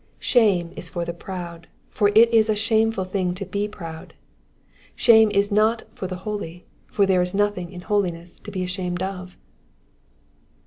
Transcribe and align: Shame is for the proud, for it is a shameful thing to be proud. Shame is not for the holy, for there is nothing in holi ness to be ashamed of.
Shame 0.17 0.71
is 0.75 0.89
for 0.89 1.05
the 1.05 1.13
proud, 1.13 1.67
for 1.91 2.09
it 2.15 2.33
is 2.33 2.49
a 2.49 2.55
shameful 2.55 3.03
thing 3.05 3.35
to 3.35 3.45
be 3.45 3.67
proud. 3.67 4.15
Shame 4.95 5.29
is 5.29 5.51
not 5.51 5.83
for 5.93 6.07
the 6.07 6.15
holy, 6.25 6.65
for 6.87 7.05
there 7.05 7.21
is 7.21 7.35
nothing 7.35 7.71
in 7.71 7.81
holi 7.81 8.09
ness 8.09 8.39
to 8.39 8.49
be 8.49 8.63
ashamed 8.63 9.03
of. 9.03 9.37